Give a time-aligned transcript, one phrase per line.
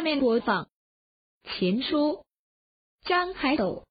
[0.00, 0.62] 下面播放
[1.58, 2.24] 《情书》，
[3.06, 3.82] 张海斗。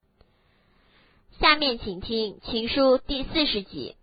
[1.39, 3.95] 下面请听《情书》第四十集。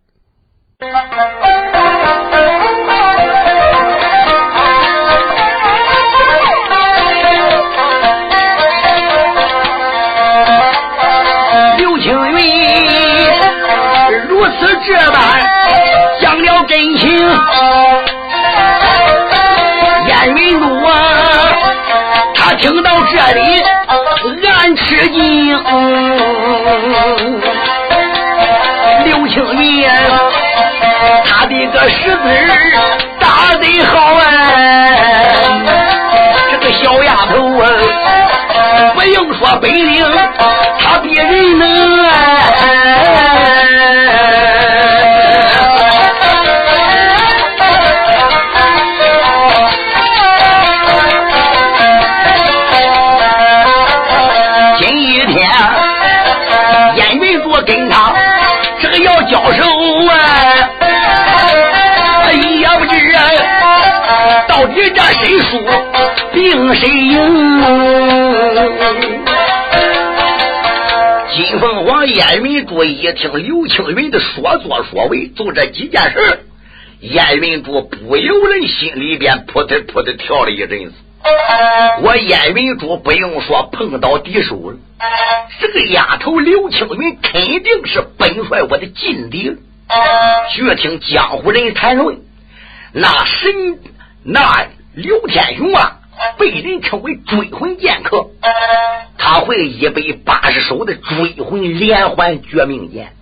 [11.77, 12.39] 刘青云
[14.29, 15.43] 如此这般
[16.21, 17.11] 讲了真情，
[20.07, 21.06] 燕云路啊，他
[22.57, 23.63] 听到这里
[24.47, 25.57] 俺吃惊。
[29.05, 29.87] 刘青云
[31.23, 32.17] 他的个识字
[33.19, 34.21] 打得好啊，
[36.51, 37.65] 这个小丫头啊，
[38.95, 40.03] 不用说本领，
[40.79, 41.67] 他比人能
[59.29, 59.63] 交手
[60.09, 60.13] 啊，
[62.31, 62.95] 也不知
[64.47, 65.63] 到底这谁输，
[66.33, 67.13] 定谁赢。
[71.33, 76.45] 金凤凰燕云柱一听刘青云的说作说为，就这几件事，
[77.01, 80.93] 燕云柱不由人心里边扑腾扑腾跳了一阵子。
[82.01, 84.77] 我燕云珠不用说碰到敌手了，
[85.59, 89.57] 这个丫头刘青云肯定是本帅我的劲敌。
[90.51, 92.17] 却听江湖人谈论，
[92.91, 93.79] 那神
[94.23, 95.99] 那刘天雄啊，
[96.37, 98.27] 被人称为追魂剑客，
[99.17, 103.13] 他会一百八十手的追魂连环绝命剑。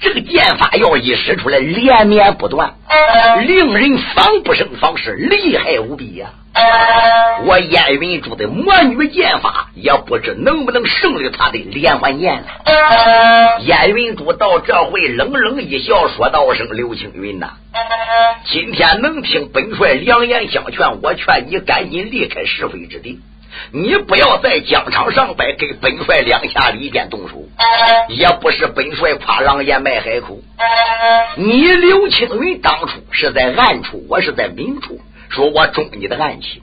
[0.00, 2.74] 这个剑法要一使出来，连绵不断，
[3.46, 6.28] 令人防不胜防，是厉害无比呀、
[7.44, 12.46] 我燕云珠的魔女剑法，也不知能不能胜了他的连环剑了。
[13.60, 17.52] 燕云珠到这会冷冷一笑，说道声：“刘青云呐，
[18.44, 23.20] 今天能听本帅良言相劝，我劝你赶紧离开是非之地。
[23.72, 27.42] 你不要在疆场上边给本帅两下里边动手，
[28.08, 30.38] 也不是本帅夸狼烟卖海口。
[31.36, 36.62] 你刘青云当初是在暗处，我是在明处。”说我中你的暗器，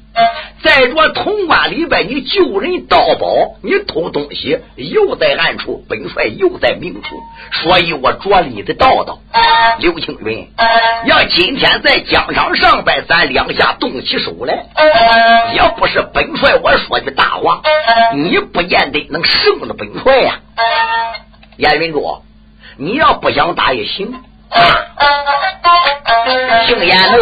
[0.64, 7.20] 在这潼关里边，你救人盗宝，你偷东西，又在暗处，本帅又在明处，
[7.52, 9.20] 所以我着了你的道道。
[9.80, 10.48] 刘青云，
[11.06, 14.66] 要今天在疆场上边，咱两下动起手来，
[15.54, 17.62] 也不是本帅我说的大话，
[18.16, 20.40] 你不见得能胜了本帅呀。
[21.58, 22.22] 燕云柱，
[22.78, 24.14] 你要不想打也行。
[26.66, 27.18] 姓燕的，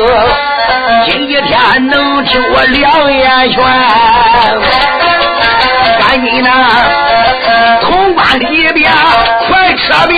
[1.06, 3.58] 今一天能听我两言劝，
[6.00, 6.50] 赶紧呐，
[7.82, 8.92] 潼关里边
[9.48, 10.18] 快撤兵。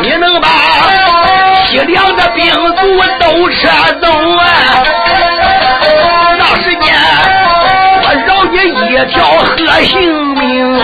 [0.00, 0.48] 你能把
[1.66, 2.80] 西凉的兵卒
[3.20, 3.68] 都撤
[4.00, 4.06] 走
[9.06, 9.24] 条
[9.56, 10.78] 何性命。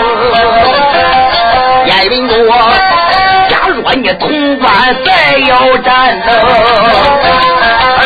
[1.85, 2.33] 燕云哥，
[3.49, 4.65] 假若你潼关
[5.05, 6.27] 再要战斗，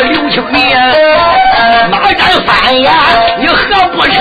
[0.02, 0.52] 刘青云
[1.90, 2.48] 哪敢反
[2.82, 2.92] 呀，
[3.38, 4.14] 你何不成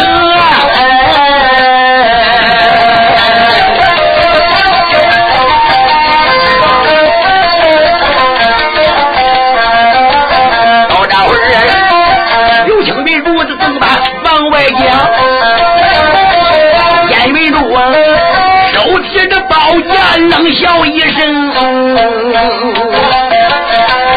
[19.01, 21.49] 提着宝剑，冷笑一声。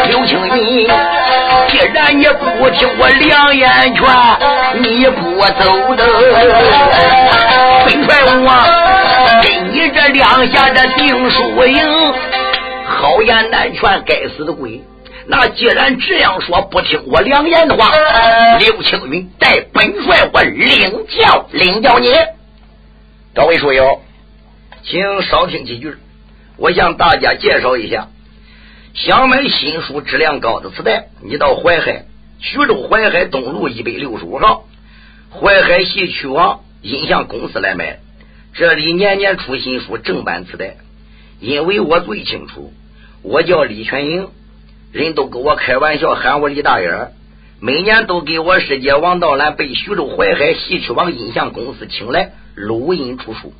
[0.07, 0.87] 刘青云，
[1.69, 4.03] 既然你不听我良言劝，
[4.81, 6.03] 你不走的，
[7.85, 8.47] 本帅我
[9.41, 12.13] 跟你这两下这定输赢，
[12.85, 14.81] 好言难劝，该死的鬼！
[15.25, 17.91] 那既然这样说，不听我良言的话，
[18.59, 22.13] 刘青云带本帅我领教领教你。
[23.33, 24.01] 各位书友，
[24.85, 25.95] 请少听几句，
[26.57, 28.09] 我向大家介绍一下。
[28.93, 32.05] 想买新书质量高的磁带，你到淮海
[32.39, 34.65] 徐州淮海东路一百六十五号
[35.31, 37.99] 淮海戏曲网音像公司来买。
[38.53, 40.75] 这里年年出新书正版磁带，
[41.39, 42.73] 因为我最清楚，
[43.21, 44.27] 我叫李全英。
[44.91, 47.13] 人都跟我开玩笑，喊我李大眼。
[47.61, 53.53] 每年都给我师姐王道兰被徐州淮海戏曲网音像公司请来录音出书。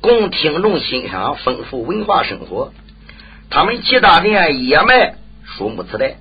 [0.00, 2.72] 供听众欣赏丰富文化生活。
[3.50, 5.14] 他们其他店也卖
[5.44, 6.16] 书目磁带，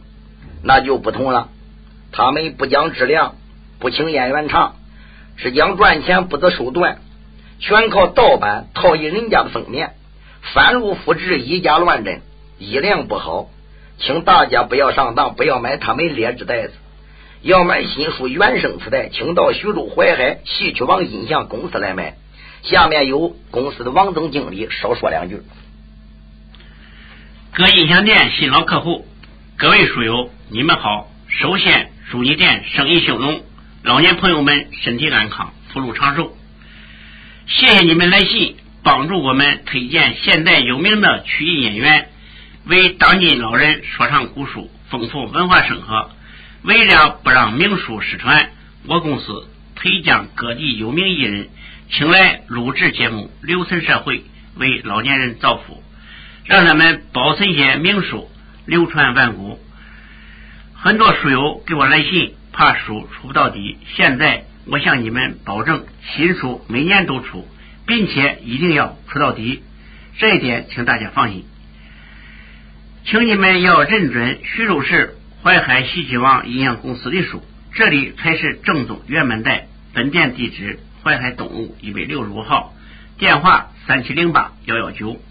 [0.63, 1.49] 那就不同了。
[2.11, 3.35] 他们不讲质量，
[3.79, 4.75] 不请演员唱，
[5.37, 6.99] 只讲赚钱不择手段，
[7.59, 9.95] 全靠盗版套印人家的封面，
[10.53, 12.21] 翻录复制，以假乱真，
[12.57, 13.49] 衣量不好。
[13.97, 16.73] 请大家不要上当，不要买他们劣质袋子。
[17.41, 22.15] 要买新书原声磁带，请到徐州淮海戏曲王音像公司来买。
[22.65, 25.41] 下面由公司的王总经理少说两句。
[27.53, 29.07] 各音响店新老客户，
[29.55, 31.07] 各位书友，你们好！
[31.27, 33.43] 首先祝你店生意兴隆，
[33.83, 36.35] 老年朋友们身体安康，福禄长寿。
[37.45, 42.09] 谢谢你们来信，帮助我们推荐现代有名的曲艺演员。
[42.65, 46.09] 为当今老人说唱古书，丰富文化生活。
[46.63, 48.49] 为了不让名书失传，
[48.87, 51.49] 我公司推将各地有名艺人
[51.89, 54.23] 请来录制节目，留存社会，
[54.55, 55.83] 为老年人造福，
[56.45, 58.29] 让他们保存些名书，
[58.65, 59.59] 流传万古。
[60.73, 63.77] 很多书友给我来信，怕书出不到底。
[63.95, 65.85] 现在我向你们保证，
[66.15, 67.47] 新书每年都出，
[67.85, 69.61] 并且一定要出到底。
[70.17, 71.45] 这一点，请大家放心。
[73.05, 77.43] 请你们要认准徐州市淮海戏曲网音像公司的书，
[77.73, 79.67] 这里才是正宗原版带。
[79.93, 82.73] 本店地址：淮海东路一百六十五号，
[83.19, 85.21] 电话三七零八幺幺九。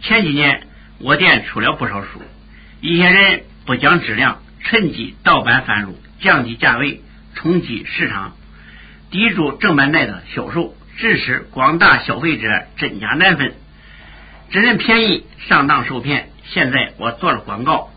[0.00, 0.66] 前几年
[0.98, 2.22] 我店出了不少书，
[2.80, 7.02] 一些人不讲质量，趁机盗版贩入，降低价位，
[7.34, 8.32] 冲击市场，
[9.10, 12.48] 抵住正版带的销售，致使广大消费者
[12.78, 13.52] 真假难分，
[14.50, 16.30] 只认便宜，上当受骗。
[16.46, 17.90] 现在我做了广告，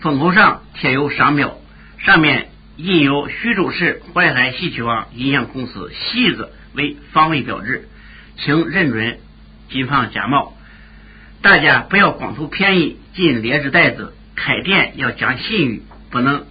[0.00, 1.58] 封口上贴有商标，
[1.98, 2.48] 上面
[2.78, 7.88] 印有徐州市淮海戏曲网音像公司“戏”字为防伪标志，
[8.36, 9.18] 请认准，
[9.68, 10.56] 谨防假冒。
[11.42, 16.46] 大家不要光图便宜进劣质袋子，开店要讲信誉，不能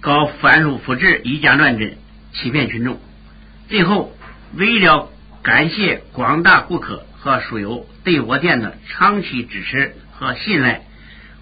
[0.00, 1.98] 搞翻录复制、以假乱真，
[2.34, 3.00] 欺骗群众。
[3.68, 4.12] 最后，
[4.54, 5.10] 为了
[5.42, 9.96] 感谢广大顾客和书友对我店的长期支持。
[10.12, 10.82] 和信赖，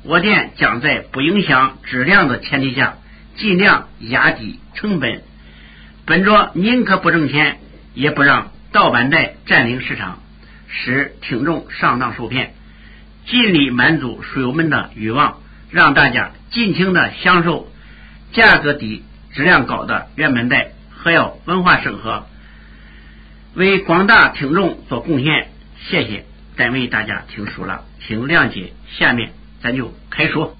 [0.02, 2.96] 我店将在不影响质量的前提下，
[3.36, 5.22] 尽量压低成本，
[6.04, 7.58] 本着宁可不挣钱，
[7.94, 10.20] 也不让盗版带占领市场，
[10.68, 12.54] 使听众上当受骗，
[13.26, 15.40] 尽力满足书友们的欲望，
[15.70, 17.70] 让大家尽情的享受
[18.32, 22.26] 价格低、质量高的原版带，还要文化生活，
[23.54, 25.48] 为广大听众做贡献。
[25.88, 26.24] 谢谢。
[26.56, 28.72] 单位大家听书了，请谅解。
[28.98, 29.32] 下面
[29.62, 30.56] 咱就开说。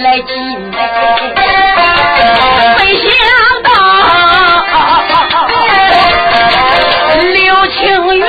[0.00, 0.26] 来进，
[2.78, 3.12] 没想
[3.62, 3.68] 到
[7.32, 7.76] 刘青
[8.16, 8.24] 云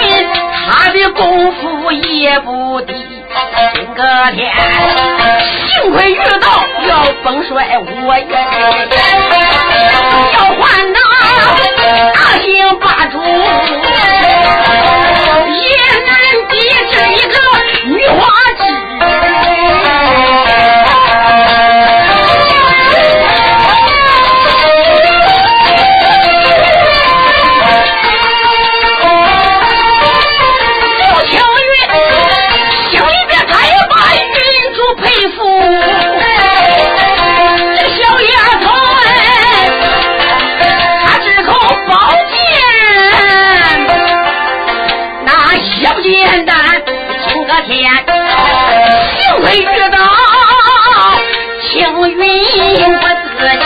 [0.67, 2.93] 他的功夫也不低。
[3.75, 4.03] 今个
[4.33, 4.51] 天，
[5.69, 6.47] 幸亏遇到
[6.87, 6.91] 要
[7.23, 8.25] 崩摔我也
[10.33, 10.97] 要换那
[12.11, 12.47] 大兴
[12.79, 13.15] 霸主，
[15.49, 15.63] 也
[16.05, 16.11] 难
[16.49, 16.51] 抵
[16.91, 17.35] 这一个
[17.85, 18.21] 女花
[47.53, 47.77] 昨天
[49.21, 49.95] 幸亏遇到
[51.61, 51.71] 青
[52.09, 52.17] 云
[52.95, 53.01] 我
[53.37, 53.65] 自己，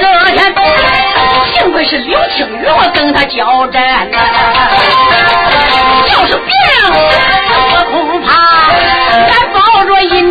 [0.00, 0.34] 这天
[1.52, 4.08] 幸亏是刘青云我跟他交战，
[6.10, 6.50] 要是病，
[7.74, 8.28] 我恐怕
[9.28, 10.29] 俺抱着一。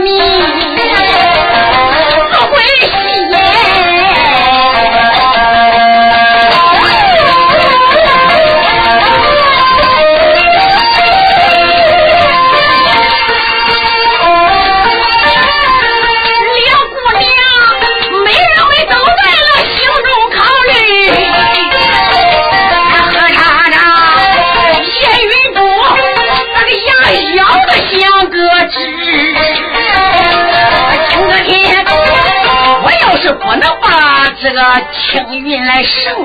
[34.42, 34.62] 这个
[34.94, 36.16] 青云来胜，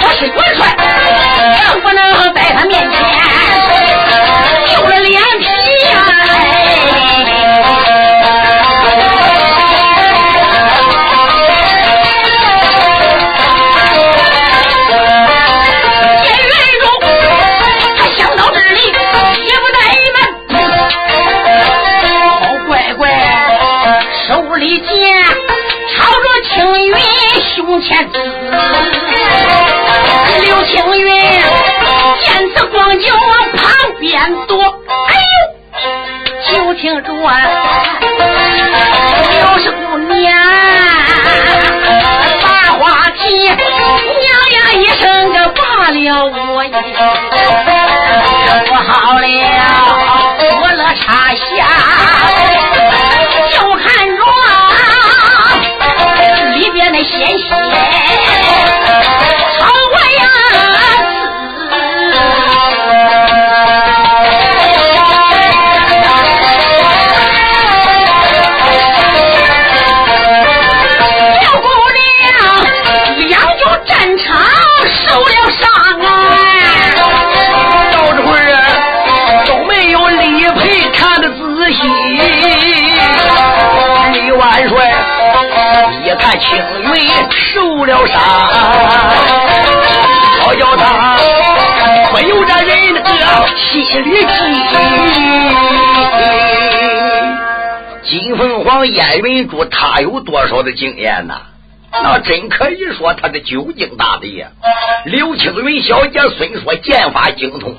[0.00, 0.74] 我是元帅，
[1.70, 2.98] 更不能在他面前
[27.82, 28.10] 前。
[30.44, 31.08] 刘青云
[32.24, 33.64] 见此光景往旁
[33.98, 34.62] 边躲，
[35.08, 35.10] 哎
[36.52, 37.12] 呦，就听着
[39.30, 40.32] 刘氏姑娘
[42.42, 42.46] 把
[42.78, 43.52] 话题，娘
[44.52, 45.98] 呀一声个罢了
[46.54, 46.70] 我也
[48.66, 49.24] 不好了，
[50.60, 51.56] 我了插下，
[56.98, 57.44] 的鲜血
[59.56, 59.62] 朝
[59.92, 60.24] 我呀
[71.40, 71.66] 小姑
[72.18, 72.26] 娘
[73.16, 74.26] 一样就战场
[75.06, 75.62] 受了伤
[76.02, 76.06] 啊！
[77.92, 78.56] 到这会儿啊，
[79.46, 81.78] 都没有李培看的仔细。
[84.12, 84.87] 李万帅
[86.28, 88.20] 一看青云受了伤，
[90.40, 91.16] 好叫他
[92.10, 93.00] 不由这人的
[93.72, 94.20] 心里
[98.02, 98.10] 急。
[98.20, 101.40] 金凤凰燕云珠，他有多少的经验呐？
[101.90, 104.48] 那真可以说他是久经大敌呀。
[105.06, 107.74] 刘青云小姐虽说剑法精通，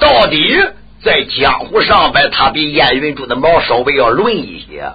[0.00, 0.62] 到底
[1.04, 4.90] 在江湖上边，他比燕云珠的毛稍微要论一些。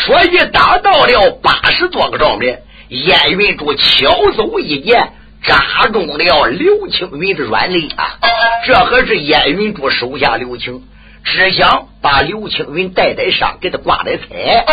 [0.00, 5.12] 所以打到了八十多个照面，燕云珠巧走一剑，
[5.44, 8.18] 扎中了刘青云的软肋啊！
[8.66, 10.82] 这可是燕云珠手下留情。
[11.24, 14.64] 只想把刘青云带带上，给他挂带彩。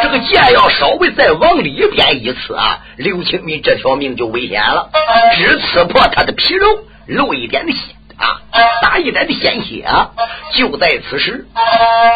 [0.00, 4.90] 这个剑要稍微再往里边一刺啊，刘青云这条命就危险了，
[5.34, 6.66] 只刺破他的皮肉，
[7.06, 7.78] 露一点的血
[8.18, 8.40] 啊，
[8.82, 10.10] 打一点的鲜血啊。
[10.52, 11.46] 就在此时，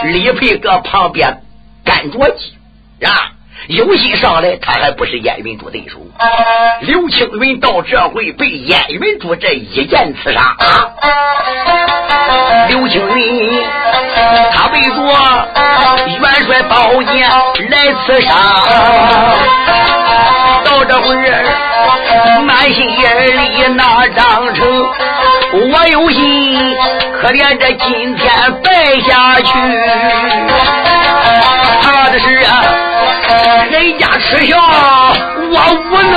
[0.04, 1.42] 李培搁旁边
[1.84, 2.54] 干着急
[3.06, 3.32] 啊。
[3.68, 5.98] 有心上来，他还不是燕云珠对手。
[6.80, 10.90] 刘青云到这回被燕云珠这一剑刺杀啊！
[12.68, 13.64] 刘青云
[14.52, 14.96] 他背着
[16.06, 17.30] 元帅宝剑
[17.70, 18.32] 来刺杀，
[20.64, 23.40] 到这会儿，满心眼里
[23.76, 24.60] 那张成，
[25.52, 26.74] 我有心，
[27.20, 29.52] 可怜这今天败下去。
[33.82, 35.56] 人家耻笑我
[35.90, 36.14] 无能，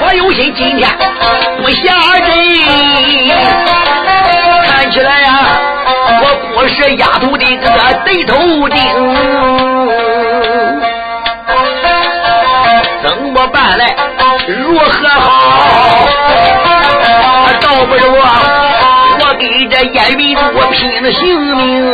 [0.00, 0.88] 我有心今天
[1.58, 1.92] 不下
[2.24, 2.30] 坠。
[4.66, 5.60] 看起来呀，
[6.22, 8.41] 我不是丫头的这个对头。
[17.86, 21.92] 不是我给这燕云我拼了性命。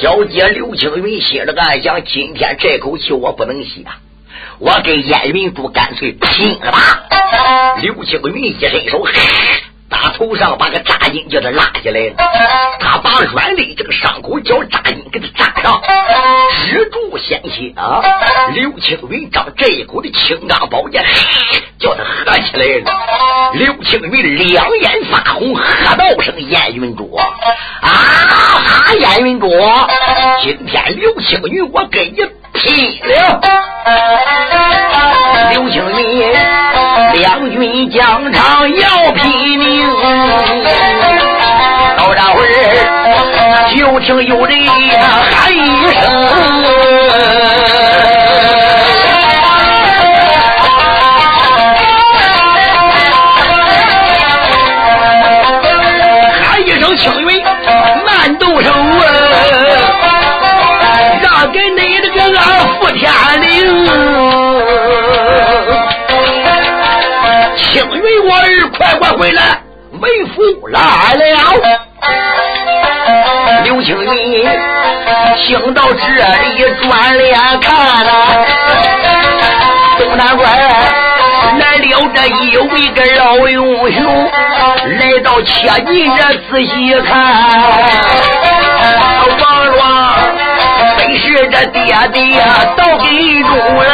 [0.00, 3.98] 小姐刘青云心里暗想：今天这口气我不能吸啊！
[4.58, 6.78] 我给燕云珠干脆拼了吧！
[7.82, 9.04] 刘青云一伸手，
[9.90, 12.14] 打头上把个扎金叫他拉下来了。
[12.78, 15.82] 他把软肋这个伤口叫扎金给他扎上，
[16.68, 18.00] 止住鲜血啊！
[18.54, 21.04] 刘青云将这一口的青钢宝剑
[21.78, 23.52] 叫他喝起来了。
[23.54, 27.26] 刘青云两眼发红，喝道声：“燕云珠啊，
[27.82, 29.48] 哈燕云珠，
[30.42, 32.18] 今天刘青云我跟你
[32.60, 33.40] 拼了！”
[35.50, 36.32] 刘青云，
[37.14, 39.88] 两军疆场要拼命。
[41.96, 42.46] 到这会儿，
[43.74, 46.00] 就听有人喊一声
[56.42, 57.44] ：“喊一声青云，
[58.04, 58.72] 慢动手
[67.56, 68.44] 青云，我儿。”
[68.78, 69.42] 快快回来！
[70.00, 70.78] 为父来
[71.14, 71.18] 了。
[73.64, 74.48] 刘青云
[75.36, 78.10] 听到这里，转脸看了
[79.98, 80.50] 东南关
[81.58, 83.60] 来了这一位个老英
[83.92, 84.30] 雄，
[84.98, 87.10] 来到切近这仔细看，
[88.80, 89.42] 王庄
[90.96, 92.42] 本是这爹爹
[92.76, 93.06] 到给
[93.42, 93.88] 中了。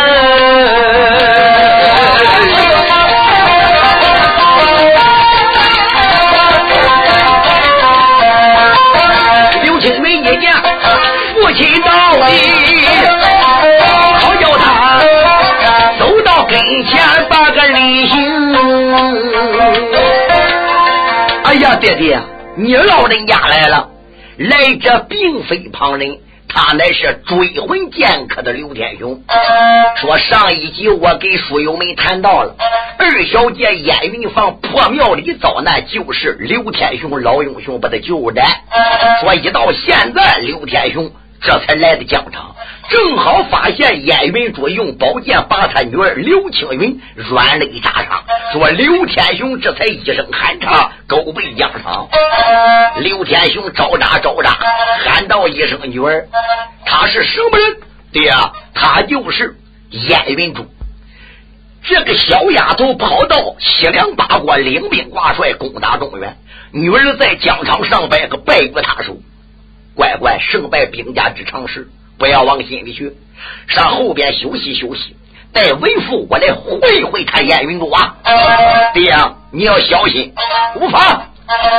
[11.35, 11.89] 父亲到
[12.27, 12.29] 底，
[14.19, 15.01] 好叫他
[15.99, 18.17] 走到跟前把个礼行。
[21.45, 22.21] 哎呀，爹爹，
[22.57, 23.89] 你老人家来了，
[24.39, 26.19] 来者并非旁人。
[26.49, 29.23] 他乃是追魂剑客的刘天雄。
[29.97, 32.55] 说上一集我给书友们谈到了
[32.99, 38.43] 二小姐燕云房破庙里遭难，就是刘天雄老英雄把他救的。
[39.21, 42.55] 说一到现在，刘天雄这才来的疆场。
[42.89, 52.09] 正好发现燕云珠用宝剑把他女儿刘青云软肋扎伤，说刘天雄这才一声喊唱，狗背疆场。
[53.01, 54.59] 刘天雄招扎招扎，
[55.05, 56.29] 喊道一声：“女儿，
[56.85, 57.77] 他是什么人？”
[58.13, 58.33] 爹，
[58.75, 59.57] 他就是
[59.91, 60.67] 燕云珠。
[61.83, 66.37] 这个小丫头跑到西凉八国领兵挂帅攻打中原，
[66.73, 69.19] 女儿在疆场上败个败于他手，
[69.95, 71.89] 乖乖胜败兵家之常事。
[72.19, 73.13] 不要往心里去，
[73.69, 75.15] 上后边休息休息。
[75.57, 78.15] 待为父我来会会他燕云珠啊！
[78.93, 79.17] 爹，
[79.51, 80.35] 你要小心，
[80.75, 81.01] 无妨。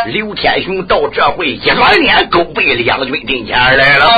[0.08, 4.10] 刘天雄到这回一转脸，勾背两军阵前来了。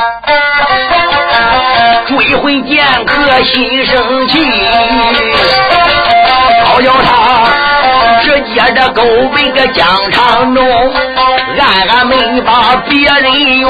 [2.07, 4.39] 追魂剑客心生气，
[6.63, 7.49] 嘲笑他
[8.23, 9.03] 直接这勾
[9.35, 10.93] 背个疆场中，
[11.59, 13.69] 暗暗没把别人怨。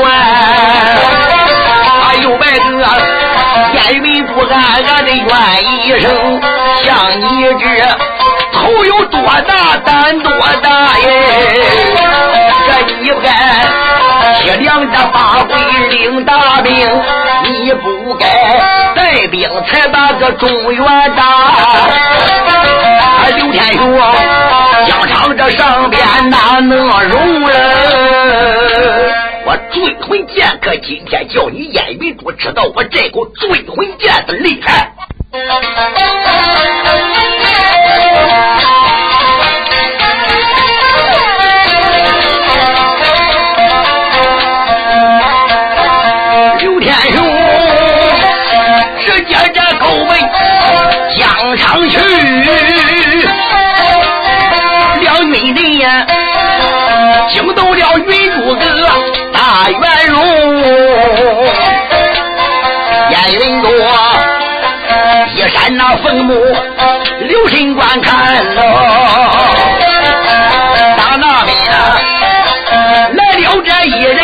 [2.22, 2.84] 又拜个
[3.90, 4.54] 燕云不暗
[4.88, 5.26] 暗的怨
[5.64, 6.40] 一声，
[6.84, 7.66] 像你这
[8.54, 11.08] 头有多大胆多大耶？
[12.68, 13.28] 这你不该
[14.42, 15.58] 铁两这八鬼
[15.90, 16.72] 领大兵，
[17.46, 18.28] 你不该
[18.94, 21.24] 带兵才把个中原打。
[23.38, 24.00] 刘天雄，
[24.86, 26.00] 疆场这上边
[26.30, 28.59] 哪能容了？
[29.50, 34.94] 我追魂剑客今天叫你燕云珠知道我这口追魂剑的厉害。
[46.60, 47.18] 刘天雄
[49.04, 50.16] 直接这狗门
[51.18, 51.98] 疆场去，
[55.02, 56.06] 两军人呀。
[57.32, 58.32] 惊动了云
[59.80, 60.16] 白如
[63.10, 63.70] 烟云多，
[65.36, 66.34] 一山那坟墓
[67.22, 68.62] 留神观看喽。
[70.98, 71.56] 到那边
[73.16, 74.20] 来了这一人，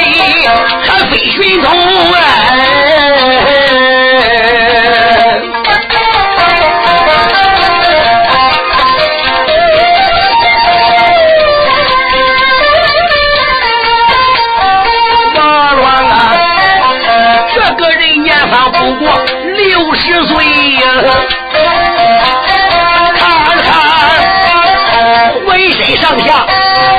[0.86, 1.72] 他非寻同
[2.13, 2.75] 哎。
[18.86, 19.10] 不过
[19.56, 20.36] 六十岁
[20.76, 20.82] 呀。
[23.17, 23.24] 看
[23.63, 23.67] 看
[25.43, 26.45] 浑身上下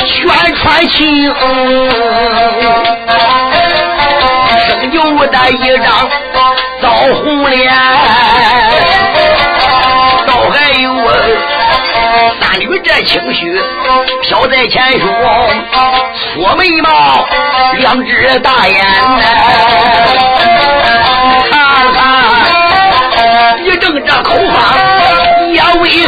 [0.05, 0.17] 全
[0.57, 1.33] 穿青，
[4.67, 4.97] 生就
[5.27, 5.87] 的一张
[6.83, 6.89] 枣
[7.23, 7.73] 红脸，
[10.27, 11.09] 倒还有啊。
[12.41, 13.63] 三缕这青须
[14.23, 15.09] 飘在前胸，
[16.35, 17.25] 锁眉毛，
[17.79, 18.85] 两只大眼，
[21.51, 21.55] 看
[23.79, 26.07] 正这口方也未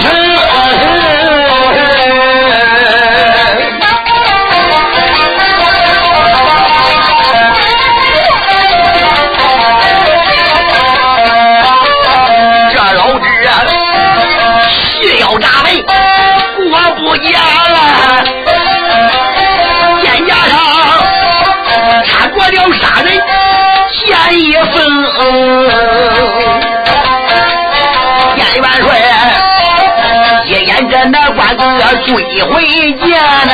[31.56, 31.78] 成。
[32.06, 32.62] 追回
[32.94, 33.08] 见
[33.46, 33.52] 呐，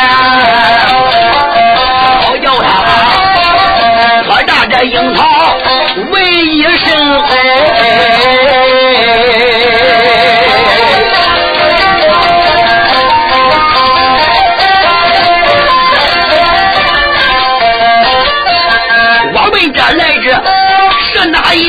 [2.21, 2.69] 好叫他
[4.23, 5.21] 拖大这樱桃
[6.13, 6.71] 为一生。
[19.37, 20.27] 我们这来者
[21.13, 21.69] 是哪一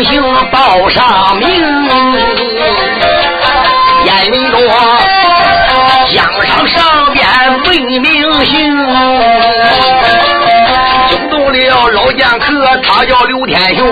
[0.00, 1.46] 通行报上名，
[4.06, 4.58] 严云多
[6.14, 7.22] 江上上边
[7.66, 8.54] 为名姓，
[11.10, 13.86] 惊动了老剑客，他叫刘天雄，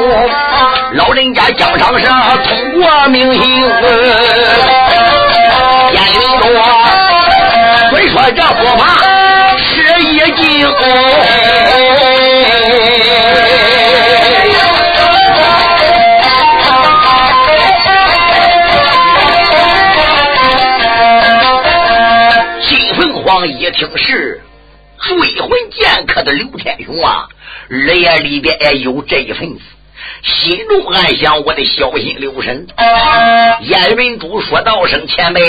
[0.95, 3.43] 老人家江上上通过名行，
[5.93, 6.49] 严云多
[7.91, 8.87] 虽说这佛法
[9.59, 10.21] 是一
[23.29, 23.47] 王。
[23.47, 24.41] 一听是
[25.01, 27.29] 追魂剑客的刘天雄啊，
[27.69, 29.61] 耳眼里边也有这一份子，
[30.23, 32.67] 心中暗想：我的小心留神。
[33.61, 35.43] 燕云珠说道声前辈，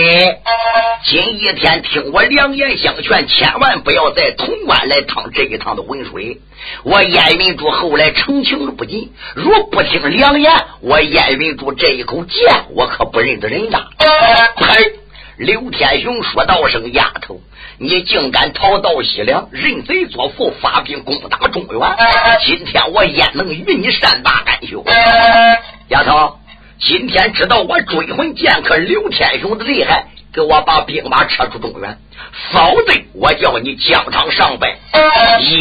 [1.05, 6.41] 今一天听我良言相劝，千万不要在潼关来趟这一趟的浑水。
[6.83, 13.87] 我燕云珠后来澄清了不紧，若不听良言，我燕云珠这一口剑，我可不认得人呐。
[14.57, 14.93] 呸！
[15.37, 17.39] 刘天雄说道声丫头。
[17.81, 21.79] 你竟敢逃到西凉，认贼作父，发兵攻打中原！
[22.45, 24.83] 今天我焉能与你善罢甘休？
[25.87, 26.37] 丫头，
[26.77, 31.97] 今天知道我追魂剑客刘天雄的厉害，给我把兵马撤出中原，
[32.51, 34.77] 否则我叫你疆场上拜，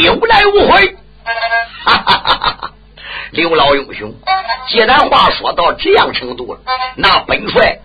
[0.03, 0.97] 有来无回！
[1.85, 2.18] 哈哈！
[3.31, 4.13] 刘老英雄，
[4.69, 6.61] 既然话说到这样程度了，
[6.97, 7.79] 那本帅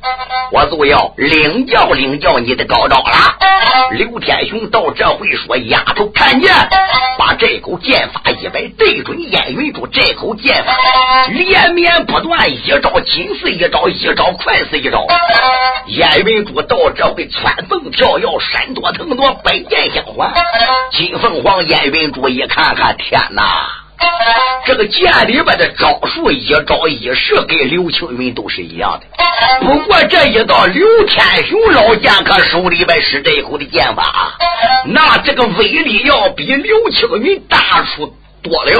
[0.52, 3.92] 我就要领教领教你的高招了。
[3.92, 6.54] 刘天雄到这回说：“丫头，看见，
[7.18, 10.74] 把这口剑法一摆，对准燕云珠这口剑法，
[11.30, 15.06] 连绵不断，一招紧似一招，一招快似一招。
[15.88, 20.34] 燕云珠到这回窜蹦跳跃，闪躲腾挪，百剑相还。
[20.92, 23.80] 金凤凰燕云珠一看看，天哪！”
[24.66, 29.06] 这个剑里边的招数一招一式，跟刘青云都是一样的。
[29.66, 34.38] 不过这一道刘天雄老剑客手里边使这一口的剑法，
[34.86, 38.72] 那这个威力要比刘青云大出多了。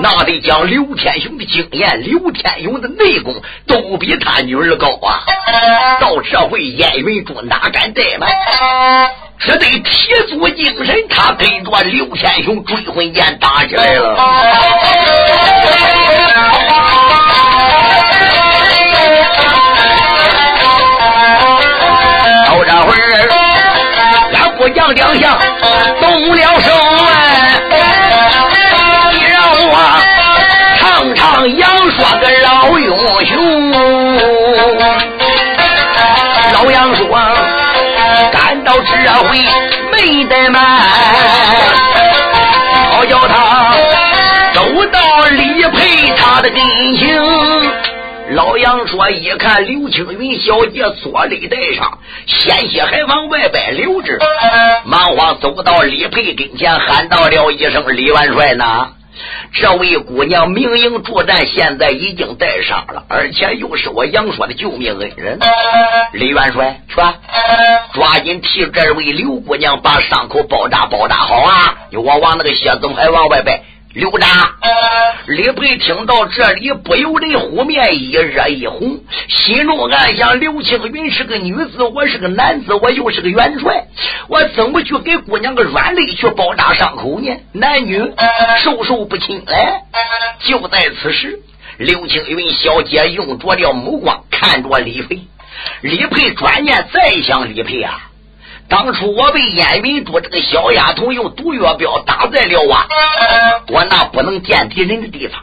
[0.00, 3.34] 那得讲刘天雄的经验，刘天雄的内功
[3.66, 5.22] 都比他女儿高啊。
[6.00, 8.28] 到这会燕云珠哪敢怠慢？
[9.38, 14.16] 只得提足精神，他跟着刘天雄追魂剑打起来了。
[22.46, 23.04] 到这会儿，
[24.32, 25.38] 俺不讲两相
[26.00, 26.02] 动
[26.34, 26.70] 了手
[27.04, 27.33] 哎，
[38.82, 39.38] 这回
[39.92, 40.58] 没得卖，
[42.90, 43.74] 好叫他
[44.52, 47.22] 走到李佩他的跟前。
[48.30, 54.18] 老杨说：“一看刘青云小姐左肋带上，鲜血还往外边流着，
[54.84, 58.88] 忙慌走到李佩跟前，喊到了一声：‘李元帅呢？’
[59.54, 65.38] 这位姑娘明营助战，现在已经带伤了，而且又是我杨说的救命恩人。
[66.12, 66.96] 李元帅，去，
[67.92, 71.74] 抓紧替这位刘姑娘把伤口包扎包扎好啊！
[71.90, 73.62] 你我往那个血怎么还往外边？”
[73.94, 74.26] 刘达，
[75.26, 83.86] 李培听到这里，不由得虎面一热一红，心中暗想：刘青云是个女子，我是个男子，我又是个元帅，
[84.26, 87.36] 我怎么去给姑娘个软肋去包扎伤口呢？
[87.52, 88.02] 男女
[88.64, 89.82] 授受不亲哎！
[90.40, 91.38] 就在此时，
[91.78, 95.20] 刘青云小姐用着了目光看着李培，
[95.82, 98.10] 李培转念再想，李培啊。
[98.68, 102.86] 当初我被燕云珠这个小丫头用毒药镖打在了啊，
[103.68, 105.40] 我那不能见敌人的地方。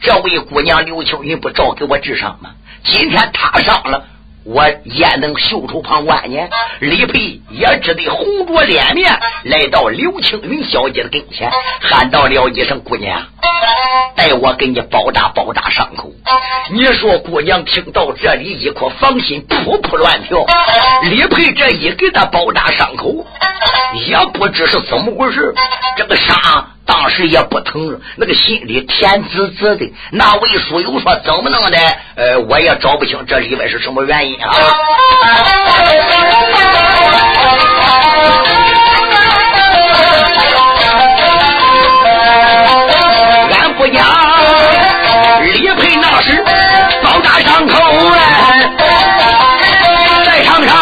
[0.00, 2.50] 这位姑娘刘秋云不照给我治伤吗？
[2.84, 4.04] 今天她伤了。
[4.46, 6.38] 我焉能袖手旁观呢？
[6.78, 9.12] 李佩也只得红着脸面
[9.44, 13.20] 来到刘青云小姐的跟前，喊道了一声：“姑娘，
[14.14, 16.12] 带我给你包扎包扎伤口。”
[16.70, 20.44] 你说，姑娘听到这里，一颗芳心扑扑乱跳。
[21.02, 23.26] 李佩这一给她包扎伤口，
[24.06, 25.52] 也不知是怎么回事，
[25.96, 26.70] 这个伤。
[26.86, 29.92] 当时也不疼，那个心里甜滋滋的。
[30.12, 31.76] 那位书友说：“怎么弄的？
[32.14, 34.54] 呃，我也找不清这里边是什么原因啊。”
[43.52, 44.06] 俺不讲，
[45.42, 46.44] 李培那时
[47.02, 47.74] 包扎伤口
[48.10, 48.20] 嘞，
[50.24, 50.72] 在场上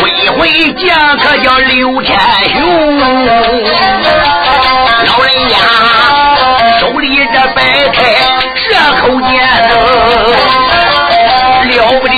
[0.00, 4.19] 追回剑可叫刘天雄。
[7.54, 7.62] 摆
[7.92, 7.98] 开
[8.68, 8.68] 这
[9.00, 9.30] 口剑，
[11.68, 12.12] 了不得！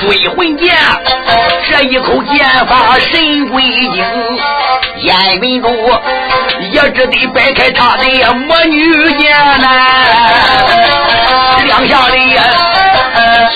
[0.00, 0.74] 追魂剑，
[1.70, 4.04] 这一口剑法神鬼精。
[4.98, 5.68] 燕云珠
[6.70, 9.68] 也只得摆开他的魔女剑呐，
[11.64, 12.38] 两下里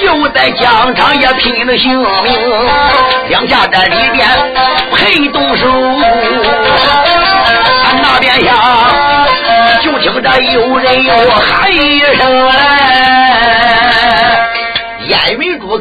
[0.01, 2.39] 就在疆场也拼了性命，
[3.29, 4.27] 两下这里边
[4.95, 5.28] 配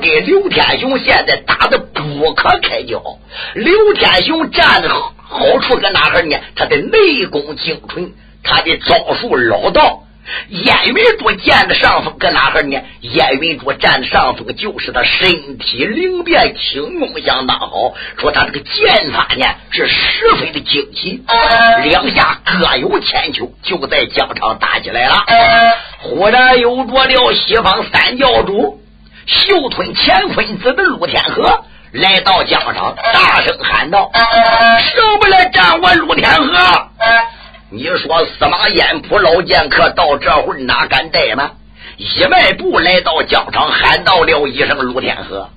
[0.01, 3.01] 燕云珠跟刘天雄现在打的不可开交。
[3.55, 6.37] 刘天雄站的好处搁哪哈呢？
[6.55, 8.11] 他的内功精纯，
[8.43, 10.03] 他的招数老道。
[10.49, 12.77] 燕云珠占的上风搁哪哈呢？
[12.99, 17.93] 燕云珠占的上风就是他身体灵便，轻功相当好。
[18.19, 21.23] 说他这个剑法呢是十分的精细，
[21.83, 25.15] 两下各有千秋，就在疆场打起来了。
[25.99, 28.81] 忽然又着了西方三教主
[29.27, 34.09] 秀吞乾坤子的陆天河来到江上，大声喊道
[34.79, 36.57] ：“谁不来战我陆天河！”
[37.69, 41.51] 你说司马彦普老剑客到这会儿哪敢怠慢？
[41.97, 45.49] 一迈步来到江上，喊到了一声：“陆天河，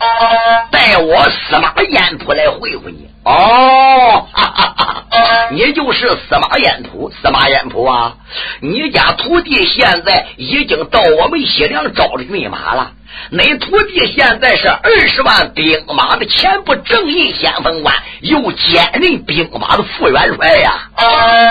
[0.72, 5.04] 带我司马彦普来会会你。”哦，哈哈哈，
[5.52, 8.14] 你就是司马彦普，司马彦普啊！
[8.60, 12.92] 你家徒弟现在已经到我们西凉招了骏马了。
[13.30, 20.88] 恁徒弟现在是二十万兵马的前部正印先锋官，又兼任兵马的副元帅呀！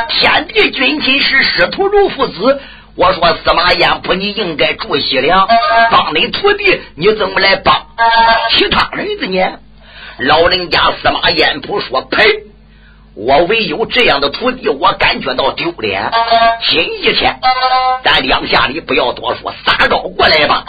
[0.09, 2.61] 天地军亲是师徒如父子。
[2.95, 5.47] 我说司马彦普，你应该住西凉，
[5.89, 7.87] 帮你徒弟，你怎么来帮
[8.51, 9.59] 其他人的呢？
[10.17, 12.25] 老人家司马彦普说：“呸！”
[13.15, 16.09] 我唯有这样的徒弟，我感觉到丢脸。
[16.69, 17.39] 今一天，
[18.03, 20.63] 咱两下里不要多说，撒招过来吧。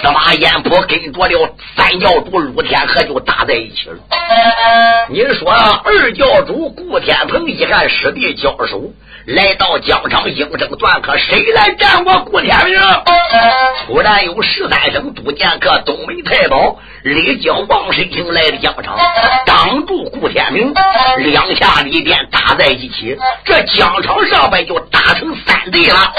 [0.00, 3.98] 司马彦普跟着了三教主陆天河就打在一起了。
[5.10, 8.82] 你说二教主顾天鹏一看师弟交手，
[9.26, 12.80] 来到疆场应征断客，谁来战我顾天明？
[13.86, 18.96] 突然有十三声督剑客东门太保立即晃身行来的疆场，
[19.46, 20.72] 挡住顾天明，
[21.18, 21.92] 两下里。
[21.92, 23.14] 一边打在一起，
[23.44, 26.10] 这疆场上边就打成三队了。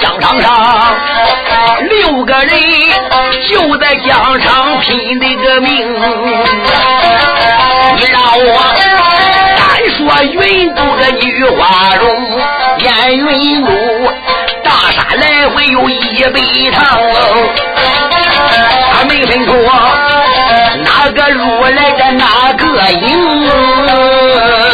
[0.00, 0.96] 疆场上
[1.86, 2.48] 六个人
[3.50, 5.92] 就在疆场拼那个命。
[7.96, 8.74] 你让我
[9.58, 9.60] 单
[9.98, 12.40] 说云都的女花容，
[12.78, 13.68] 烟云路
[14.64, 16.40] 大山来回有一百
[16.72, 16.98] 趟，
[19.04, 19.52] 没分出。
[20.84, 24.67] 哪个入来的哪个赢？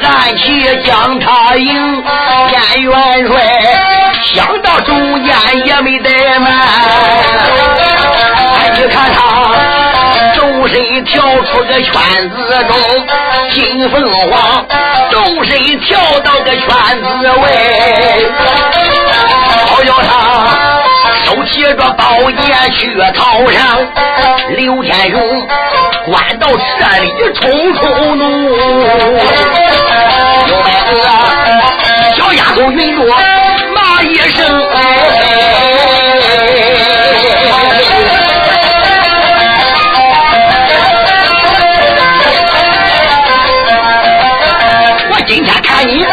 [0.00, 2.02] 暗器将他迎，
[2.50, 2.92] 燕元
[3.28, 3.32] 帅
[4.22, 5.34] 想到中间
[5.66, 6.50] 也没怠慢。
[8.74, 9.18] 你看他
[10.34, 11.92] 纵身跳出个圈
[12.30, 12.36] 子
[12.68, 12.76] 中，
[13.52, 13.94] 金凤
[14.30, 14.66] 凰
[15.10, 16.66] 纵身跳到个圈
[17.02, 17.42] 子外，
[19.66, 20.81] 好叫他。
[21.32, 23.78] 手提着宝剑去讨上，
[24.54, 25.18] 刘天雄
[26.04, 26.54] 关到这
[27.02, 29.18] 里冲冲怒，
[32.18, 33.16] 小丫头云朵
[33.74, 34.46] 骂一声，
[45.10, 46.04] 我今天看你。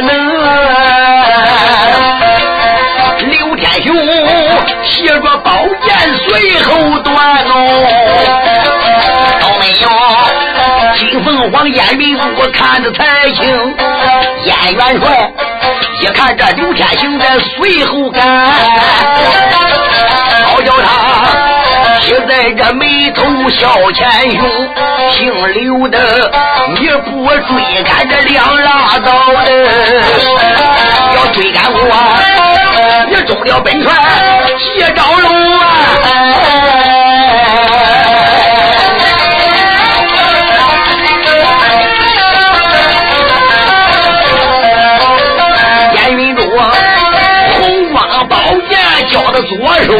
[0.00, 0.32] 能！
[3.30, 3.94] 刘天雄
[4.84, 5.52] 携着宝
[5.86, 7.50] 剑随后断哦，
[9.40, 9.84] 都没有
[10.98, 13.40] 金凤凰燕云我看得才清。
[14.44, 15.04] 燕元帅
[16.00, 18.20] 一看这刘天雄在随后赶，
[20.44, 21.51] 好叫他。
[22.08, 24.40] 就在这眉头笑前胸，
[25.12, 25.98] 姓刘的，
[26.74, 29.50] 你不追赶这两拉倒的，
[31.14, 31.80] 要追赶我，
[33.08, 33.94] 你中了本船
[34.58, 35.64] 谢兆龙啊！
[45.94, 46.42] 燕云柱，
[47.54, 48.36] 红光宝
[48.68, 48.78] 剑
[49.10, 49.50] 交的左
[49.84, 49.92] 手。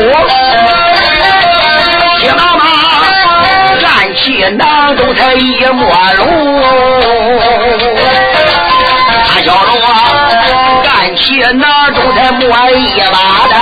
[2.23, 2.61] 急忙忙，
[3.85, 6.63] 暗器囊中才一摸龙，
[9.25, 9.89] 大小龙啊，
[10.89, 13.55] 暗器囊中才摸一把的。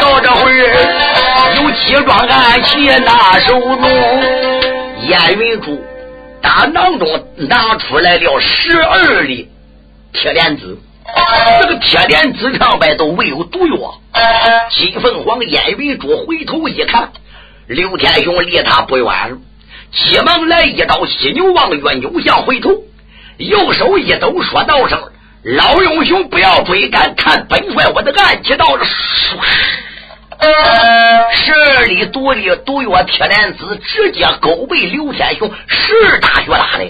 [0.00, 0.66] 到这会儿，
[1.54, 3.84] 有七桩暗器拿手中，
[5.06, 5.80] 燕云珠
[6.42, 9.48] 打囊中拿出来了十二粒
[10.12, 10.76] 铁莲子。
[11.60, 13.94] 这个铁链子上边都没有毒药。
[14.70, 17.12] 金凤凰、眼为珠回头一看，
[17.66, 19.38] 刘天雄离他不远了，
[19.92, 22.70] 急忙来一刀，犀牛望月，扭向回头，
[23.38, 25.02] 右手一抖，说道声
[25.42, 28.84] ：“老英雄，不要追赶，看本帅我的暗器到了。”
[31.34, 36.84] 十二里毒的毒药铁链子直接勾背刘天雄十大血打的。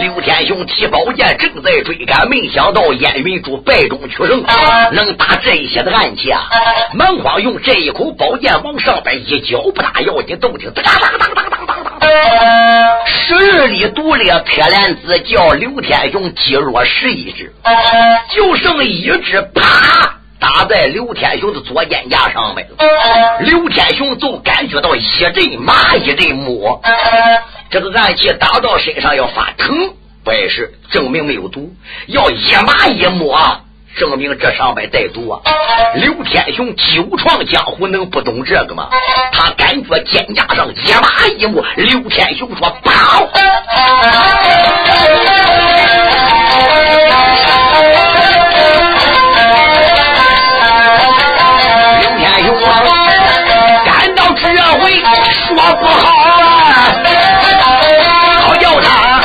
[0.00, 4.42] 刘天雄提宝剑正在追赶，没想到燕云珠败中取胜，
[4.92, 6.42] 能打这些的暗器啊！
[6.94, 11.92] 蛮荒用这一口宝剑往上边一脚，不打要紧，动听当当当当当当当。
[13.06, 17.52] 十二里毒的铁链子叫刘天雄击落十一只，
[18.34, 20.16] 就剩一只，啪！
[20.42, 22.66] 打在刘天雄的左肩胛上面，
[23.42, 26.80] 刘天雄就感觉到一阵麻一阵木，
[27.70, 31.72] 这个暗器打到身上要发疼，不碍事证明没有毒；
[32.08, 33.32] 要一麻一木，
[33.96, 35.40] 证明这上边带毒啊！
[35.94, 38.88] 刘天雄久闯江湖，能不懂这个吗？
[39.32, 43.28] 他感觉肩胛上一麻一木，刘天雄说：“跑！”
[55.62, 56.08] 说不好
[56.42, 56.44] 啊！
[58.40, 59.20] 好叫他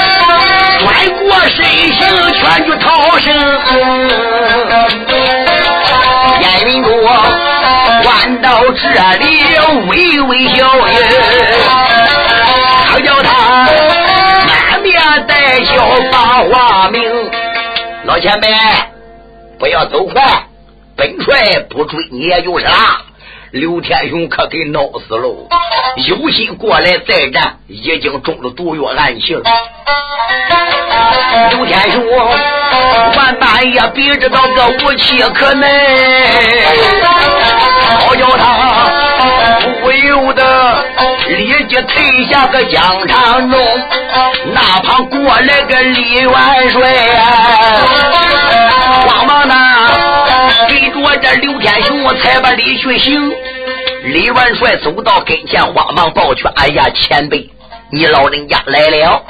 [0.79, 0.85] 转
[1.17, 1.99] 过身形，
[2.33, 3.33] 全去逃生。
[6.39, 9.25] 燕云珠弯到这里，
[9.87, 10.55] 微微笑
[10.87, 10.91] 意，
[12.85, 13.67] 好叫他
[14.45, 17.01] 满面带笑把话明。
[18.03, 18.47] 老前辈，
[19.57, 20.23] 不要走快，
[20.95, 23.01] 本帅不追你也就是啦。
[23.51, 25.47] 刘天雄可给闹死喽！
[26.07, 29.41] 有心过来再战，已经中了毒药暗器了。
[31.51, 32.05] 刘天雄
[33.15, 35.67] 万般也比知道个武器可耐，
[37.99, 38.89] 好叫他
[39.81, 40.85] 不由得
[41.29, 43.59] 立即退下个疆场中。
[44.53, 46.29] 那旁过来个李元
[46.69, 46.81] 帅，
[51.19, 53.31] 这刘天雄才把李去行。
[54.03, 57.49] 李元帅走到跟前，慌忙抱拳：“哎呀，前辈，
[57.91, 59.23] 你老人家来了。”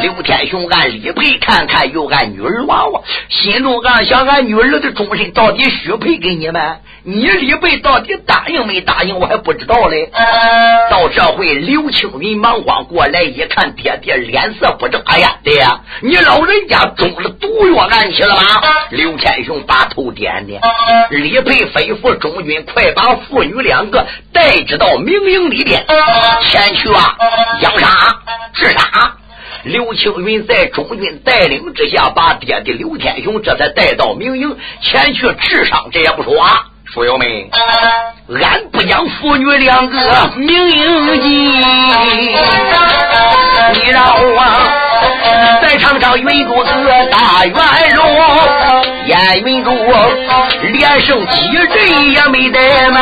[0.00, 6.80] 刘天雄按李培看看，又按女儿娃娃，心中暗想：俺女儿的终身到底许配给你们？
[7.02, 9.18] 你李贝到底答应没答应？
[9.18, 10.10] 我还不知道嘞。
[10.90, 15.00] 到这会，刘青云忙慌过来一看，爹爹脸色不正。
[15.06, 15.66] 哎呀，爹，
[16.02, 18.42] 你老人家中了毒如约案起了吗？
[18.90, 20.60] 刘天雄把头点点，
[21.10, 25.82] 李培吩咐中军快把父女两个带至到明营里边，
[26.42, 27.16] 前去啊，
[27.62, 27.69] 养杀、
[28.60, 29.14] 治杀。
[29.62, 35.88] 刘青云在中军带领之下，把爹爹刘天雄这才带到明营前去治伤。
[35.92, 37.26] 这也不说啊，书友们，
[38.42, 41.30] 俺不讲父女两个明营进，
[43.72, 47.54] 你让我再唱唱云都个大元
[47.94, 48.02] 荣，
[49.06, 49.72] 燕云都
[50.72, 52.98] 连胜几阵也没怠慢，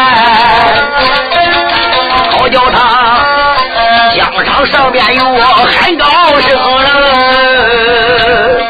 [2.31, 3.58] 好叫他。
[4.15, 6.07] 疆场上边有我喊高
[6.41, 8.61] 声了，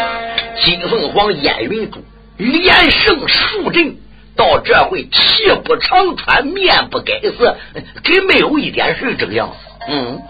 [0.64, 2.05] 金凤凰燕云珠
[2.36, 3.97] 连胜数阵，
[4.36, 7.57] 到这回气不长喘，面不改色，
[8.03, 9.57] 跟没有一点事这个样子。
[9.89, 10.20] 嗯，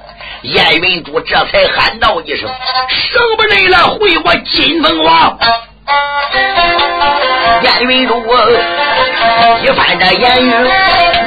[0.43, 2.49] 燕云珠这才喊道一声
[2.89, 5.39] ：“什么人来回我金凤凰？”
[7.63, 8.15] 燕云珠
[9.63, 10.53] 一翻着言语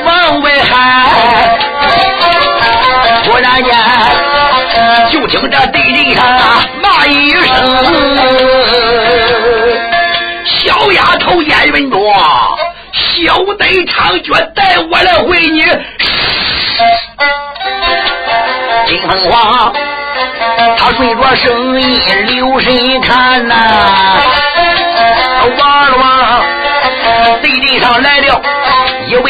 [0.05, 1.59] 往外喊。
[3.31, 3.73] 突然间，
[5.09, 6.21] 就听这地里上
[6.81, 7.41] 骂一声
[10.43, 12.13] ：“小丫头燕云多，
[12.91, 15.61] 小得长脚，带我来回你。”
[18.85, 19.73] 金凤凰，
[20.77, 24.10] 他顺着声音留神看呐，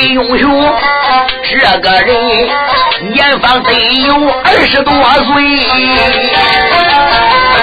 [0.01, 0.73] 英雄，
[1.43, 2.49] 这个人。
[3.09, 3.73] 年方得
[4.05, 5.33] 有二十多岁，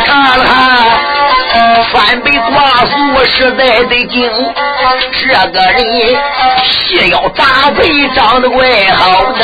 [0.04, 0.52] 看了看
[1.92, 4.28] 川北寡妇实在得精，
[5.12, 5.20] 这
[5.52, 5.78] 个人
[6.68, 8.66] 细腰扎背长得怪
[8.96, 9.40] 好的，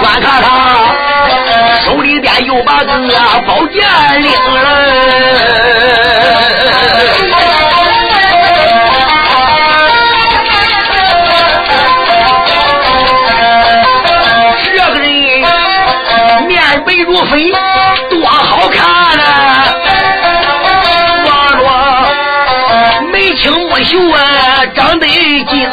[0.00, 0.48] 观看他
[1.84, 2.92] 手里边有把个
[3.44, 3.82] 宝剑
[4.22, 4.64] 领了。
[16.86, 17.50] 白如飞
[18.08, 18.86] 多好看
[19.18, 19.74] 啊！
[21.26, 21.28] 望
[21.58, 21.58] 着
[23.12, 24.18] 眉清目秀啊，
[24.72, 25.68] 长得精。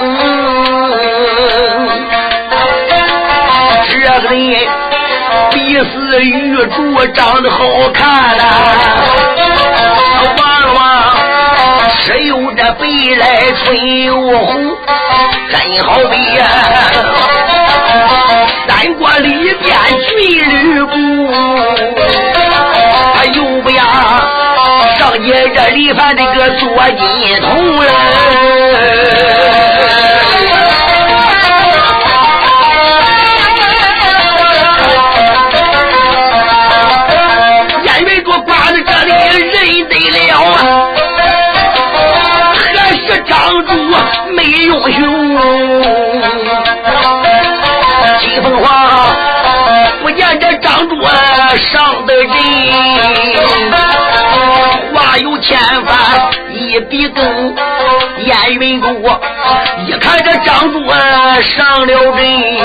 [3.88, 4.28] 这个人
[5.52, 8.44] 鼻似玉珠，长得好看啊！
[10.38, 10.42] 望
[10.74, 10.82] 望
[12.00, 12.86] 是有这白
[13.20, 14.76] 来春又红，
[15.52, 16.44] 真好比呀！
[18.68, 19.62] 三国里边
[20.08, 20.94] 军吕布，
[23.14, 23.84] 他又不要
[24.98, 27.00] 上街这里边那个做金
[27.42, 29.23] 童了。
[61.42, 62.63] 上了阵，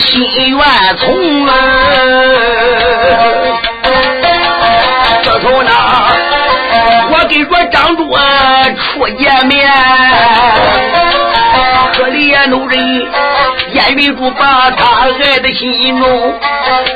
[0.00, 0.58] 心愿
[0.98, 1.52] 从啊！
[5.22, 5.70] 自从那
[7.10, 8.02] 我跟着张卓
[8.76, 9.70] 初见面，
[11.92, 12.78] 可怜奴人
[13.72, 16.40] 燕云珠把他爱在心中，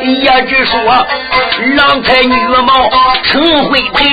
[0.03, 0.81] 也只说
[1.77, 2.35] 郎才女
[2.67, 2.91] 貌
[3.25, 4.05] 成婚配，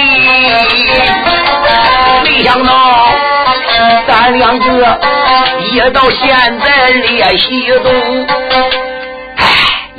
[2.23, 3.00] 没想到
[4.07, 5.31] 咱两个。
[5.73, 8.90] 也到现在练习中，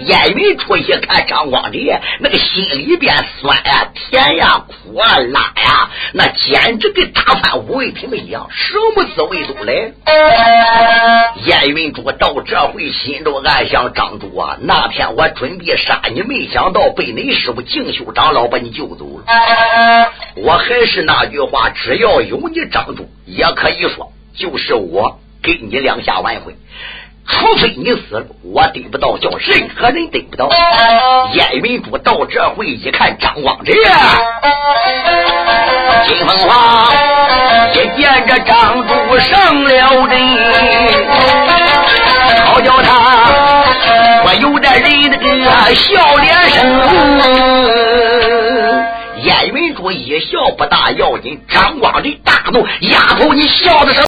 [0.05, 9.92] 燕云出去看张光烈，那个心里边酸呀、甜呀、苦啊、辣呀，那简直跟打翻五味瓶一样，什么滋味都来。
[11.44, 19.24] 燕云珠到这回心中暗想：张珠啊，那天我准备杀你，没想到被你师傅敬修长老把你救走了。
[20.36, 25.18] 我还是那句话，只要有你张珠，也可以说就是我。
[25.44, 26.55] 给你两下挽回。
[27.26, 30.50] 除非你死了，我得不到，叫任何人得不到。
[31.34, 33.72] 燕云珠到这回一看张光哲，
[36.04, 36.92] 金凤凰
[37.72, 39.70] 一见这张柱上了
[40.08, 40.12] 阵，
[42.44, 42.90] 好叫他
[44.24, 45.24] 我有点人的个
[45.74, 46.58] 笑脸生。
[49.22, 54.00] 燕云珠一笑不大要紧，张光的大怒，丫头你笑的什